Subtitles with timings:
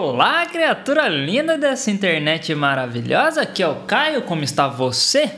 [0.00, 5.28] Olá, criatura linda dessa internet maravilhosa, aqui é o Caio, como está você?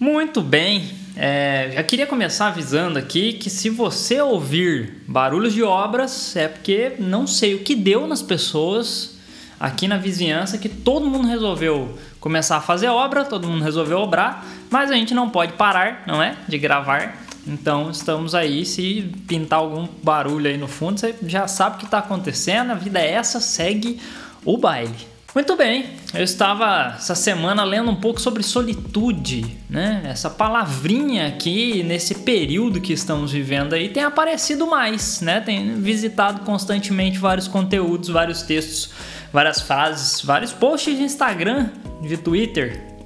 [0.00, 6.34] Muito bem, é, já queria começar avisando aqui que se você ouvir barulhos de obras
[6.34, 9.16] é porque não sei o que deu nas pessoas
[9.60, 14.44] aqui na vizinhança que todo mundo resolveu começar a fazer obra, todo mundo resolveu obrar,
[14.68, 16.34] mas a gente não pode parar, não é?
[16.48, 21.76] De gravar então estamos aí, se pintar algum barulho aí no fundo, você já sabe
[21.76, 23.98] o que está acontecendo, a vida é essa, segue
[24.44, 24.96] o baile.
[25.34, 25.84] Muito bem,
[26.14, 30.02] eu estava essa semana lendo um pouco sobre solitude, né?
[30.06, 35.40] Essa palavrinha aqui nesse período que estamos vivendo aí tem aparecido mais, né?
[35.40, 38.90] Tem visitado constantemente vários conteúdos, vários textos,
[39.30, 42.97] várias frases, vários posts de Instagram, de Twitter,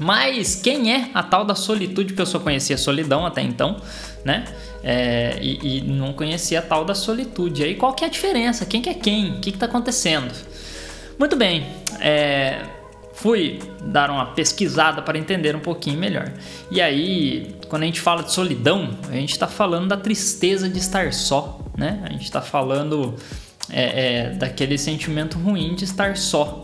[0.00, 3.76] mas quem é a tal da solitude que eu só conhecia solidão até então,
[4.24, 4.44] né?
[4.82, 7.62] É, e, e, não conhecia a tal da solitude.
[7.62, 8.64] Aí qual que é a diferença?
[8.64, 9.32] Quem que é quem?
[9.32, 10.32] O que está acontecendo?
[11.18, 11.66] Muito bem,
[12.00, 12.62] é,
[13.12, 16.32] fui dar uma pesquisada para entender um pouquinho melhor.
[16.70, 20.78] E aí, quando a gente fala de solidão, a gente está falando da tristeza de
[20.78, 22.00] estar só, né?
[22.04, 23.14] A gente está falando
[23.70, 26.59] é, é, daquele sentimento ruim de estar só.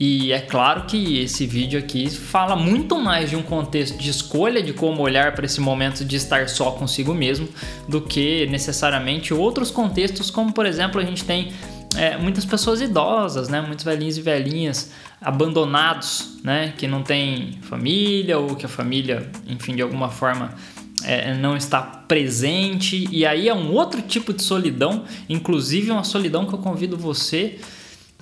[0.00, 4.62] E é claro que esse vídeo aqui fala muito mais de um contexto de escolha
[4.62, 7.48] de como olhar para esse momento de estar só consigo mesmo
[7.88, 11.52] do que necessariamente outros contextos, como por exemplo a gente tem
[11.96, 18.38] é, muitas pessoas idosas, né, muitos velhinhos e velhinhas abandonados, né, que não tem família
[18.38, 20.54] ou que a família, enfim, de alguma forma
[21.02, 23.08] é, não está presente.
[23.10, 27.58] E aí é um outro tipo de solidão, inclusive uma solidão que eu convido você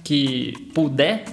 [0.02, 1.24] que puder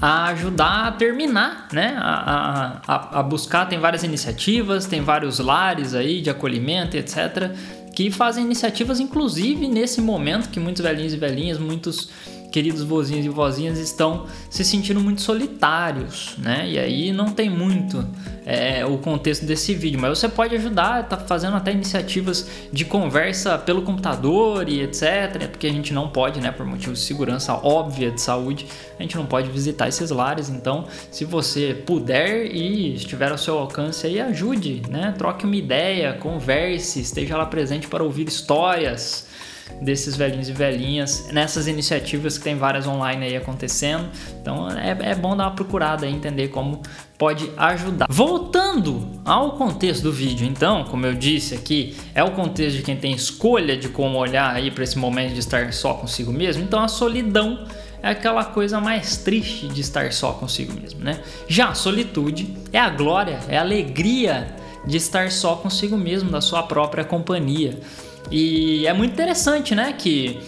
[0.00, 1.96] a ajudar a terminar, né?
[1.98, 7.50] A, a, a, buscar, tem várias iniciativas, tem vários lares aí de acolhimento, etc.,
[7.94, 12.10] que fazem iniciativas, inclusive nesse momento que muitos velhinhos e velhinhas, muitos
[12.50, 16.68] queridos vozinhos e vozinhas estão se sentindo muito solitários, né?
[16.68, 18.06] E aí não tem muito
[18.46, 23.58] é, o contexto desse vídeo, mas você pode ajudar, tá fazendo até iniciativas de conversa
[23.58, 28.10] pelo computador e etc, porque a gente não pode, né, por motivos de segurança óbvia
[28.10, 28.66] de saúde,
[28.98, 33.58] a gente não pode visitar esses lares, então se você puder e estiver ao seu
[33.58, 35.14] alcance aí, ajude, né?
[35.16, 39.26] Troque uma ideia, converse, esteja lá presente para ouvir histórias,
[39.80, 44.08] desses velhinhos e velhinhas nessas iniciativas que tem várias online aí acontecendo.
[44.40, 46.82] Então é, é bom dar uma procurada e entender como
[47.16, 48.06] pode ajudar.
[48.08, 52.96] Voltando ao contexto do vídeo, então, como eu disse aqui, é o contexto de quem
[52.96, 56.62] tem escolha de como olhar aí para esse momento de estar só consigo mesmo.
[56.62, 57.66] Então a solidão
[58.02, 61.20] é aquela coisa mais triste de estar só consigo mesmo, né?
[61.48, 64.54] Já a solitude é a glória, é a alegria
[64.86, 67.78] de estar só consigo mesmo, da sua própria companhia.
[68.30, 69.92] E é muito interessante, né?
[69.92, 70.38] Que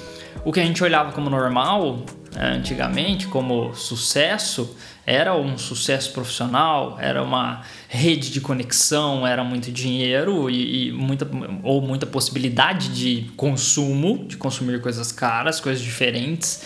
[0.44, 2.04] o que a gente olhava como normal
[2.34, 9.72] né, antigamente, como sucesso, era um sucesso profissional, era uma rede de conexão, era muito
[9.72, 11.28] dinheiro e, e, muita,
[11.62, 16.62] ou muita possibilidade de consumo, de consumir coisas caras, coisas diferentes,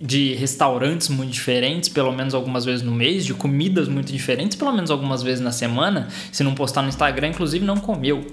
[0.00, 4.72] de restaurantes muito diferentes, pelo menos algumas vezes no mês, de comidas muito diferentes, pelo
[4.72, 6.08] menos algumas vezes na semana.
[6.32, 8.26] Se não postar no Instagram, inclusive, não comeu.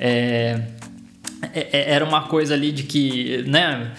[0.00, 0.60] É
[1.72, 3.92] era uma coisa ali de que, né,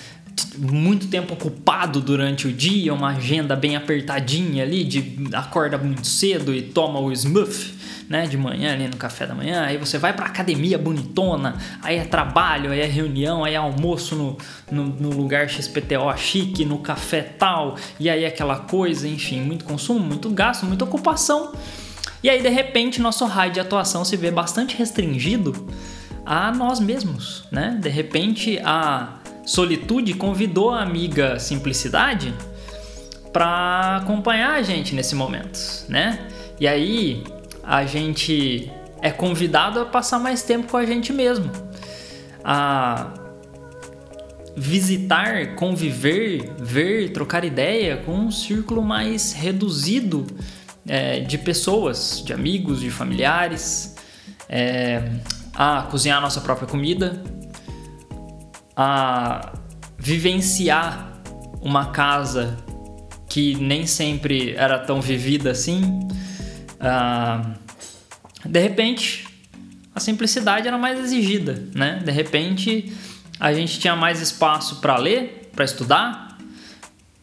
[0.58, 6.54] muito tempo ocupado durante o dia, uma agenda bem apertadinha ali, de acorda muito cedo
[6.54, 7.76] e toma o smooth,
[8.10, 11.98] né, de manhã ali no café da manhã, aí você vai pra academia bonitona, aí
[11.98, 14.38] é trabalho, aí é reunião, aí é almoço no,
[14.72, 20.00] no, no lugar XPTO chique, no café tal, e aí aquela coisa, enfim, muito consumo,
[20.00, 21.54] muito gasto, muita ocupação.
[22.24, 25.68] E aí de repente nosso raio de atuação se vê bastante restringido
[26.28, 27.80] a nós mesmos, né?
[27.82, 29.14] De repente a
[29.46, 32.34] solitude convidou a amiga Simplicidade
[33.32, 35.58] para acompanhar a gente nesse momento,
[35.88, 36.28] né?
[36.60, 37.24] E aí
[37.64, 38.70] a gente
[39.02, 41.50] é convidado a passar mais tempo com a gente mesmo,
[42.44, 43.14] a
[44.54, 50.28] visitar, conviver, ver, trocar ideia com um círculo mais reduzido
[50.86, 53.96] é, de pessoas, de amigos, de familiares.
[54.50, 55.04] É,
[55.58, 57.24] a cozinhar a nossa própria comida,
[58.76, 59.54] a
[59.98, 61.20] vivenciar
[61.60, 62.56] uma casa
[63.28, 66.08] que nem sempre era tão vivida assim.
[68.46, 69.28] de repente,
[69.96, 72.02] a simplicidade era mais exigida, né?
[72.06, 72.96] De repente,
[73.40, 76.38] a gente tinha mais espaço para ler, para estudar,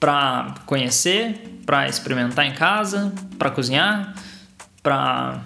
[0.00, 4.12] para conhecer, para experimentar em casa, para cozinhar,
[4.82, 5.40] para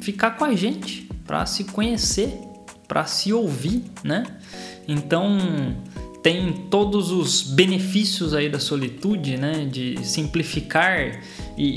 [0.00, 2.40] ficar com a gente para se conhecer,
[2.88, 4.24] para se ouvir, né?
[4.88, 5.76] Então
[6.22, 9.66] tem todos os benefícios aí da solitude, né?
[9.70, 11.20] De simplificar
[11.56, 11.68] e,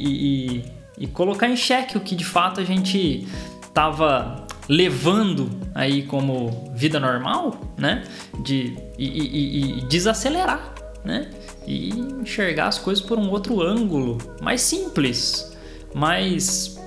[0.59, 0.63] e,
[0.97, 3.27] e colocar em xeque o que de fato a gente
[3.61, 8.03] estava levando aí como vida normal, né?
[8.39, 11.29] De, e, e, desacelerar, né?
[11.67, 15.57] E enxergar as coisas por um outro ângulo, mais simples,
[15.93, 16.80] mais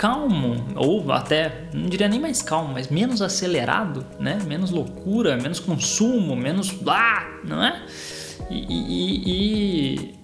[0.00, 4.38] calmo, ou até, não diria nem mais calmo, mas menos acelerado, né?
[4.46, 7.82] Menos loucura, menos consumo, menos ah, não é?
[8.48, 10.14] E, e, e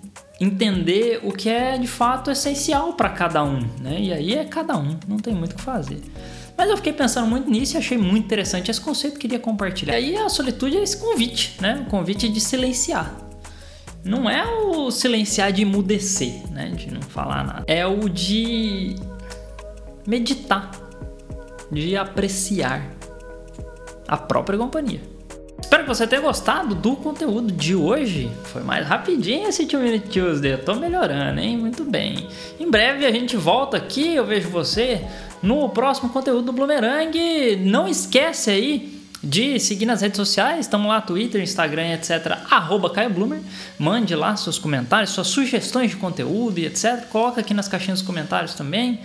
[0.40, 4.00] entender o que é de fato essencial para cada um, né?
[4.00, 6.00] E aí é cada um, não tem muito o que fazer.
[6.56, 10.00] Mas eu fiquei pensando muito nisso e achei muito interessante esse conceito, queria compartilhar.
[10.00, 11.84] E aí a solitude é esse convite, né?
[11.86, 13.14] O convite de silenciar.
[14.02, 16.70] Não é o silenciar de emudecer, né?
[16.70, 17.64] De não falar nada.
[17.66, 18.96] É o de
[20.06, 20.70] meditar,
[21.70, 22.90] de apreciar
[24.06, 25.00] a própria companhia.
[25.60, 28.30] Espero que você tenha gostado do conteúdo de hoje.
[28.44, 30.52] Foi mais rapidinho esse Two Minute Tuesday.
[30.52, 31.56] Eu tô melhorando, hein?
[31.56, 32.28] Muito bem.
[32.60, 34.14] Em breve a gente volta aqui.
[34.14, 35.04] Eu vejo você
[35.42, 37.56] no próximo conteúdo do Bloomerang.
[37.56, 42.38] Não esquece aí de seguir nas redes sociais, estamos lá, Twitter, Instagram, etc.
[42.48, 43.10] Arroba Caio.
[43.76, 47.06] Mande lá seus comentários, suas sugestões de conteúdo e etc.
[47.10, 49.00] Coloca aqui nas caixinhas dos comentários também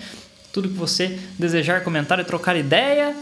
[0.51, 3.15] tudo que você desejar comentar e trocar ideia.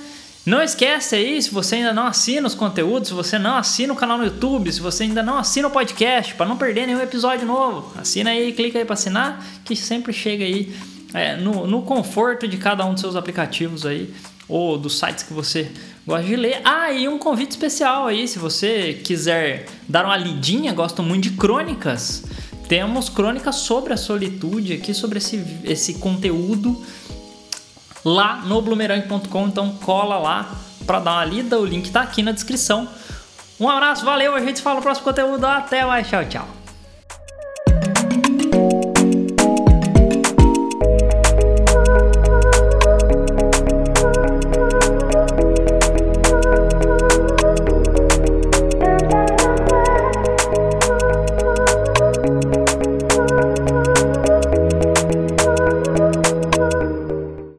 [0.46, 3.96] Não esquece aí, se você ainda não assina os conteúdos, se você não assina o
[3.96, 7.46] canal no YouTube, se você ainda não assina o podcast, para não perder nenhum episódio
[7.46, 10.74] novo, assina aí, clica aí para assinar, que sempre chega aí
[11.14, 14.14] é, no, no conforto de cada um dos seus aplicativos aí,
[14.48, 15.70] ou dos sites que você
[16.08, 16.62] gosta de ler.
[16.64, 21.32] Ah, e um convite especial aí, se você quiser dar uma lidinha, gosto muito de
[21.32, 22.24] crônicas,
[22.68, 26.82] temos crônicas sobre a solitude aqui, sobre esse, esse conteúdo
[28.04, 30.50] lá no bloomerang.com, então cola lá
[30.86, 32.88] para dar uma lida, o link está aqui na descrição.
[33.60, 36.59] Um abraço, valeu, a gente fala no próximo conteúdo, até mais, tchau, tchau.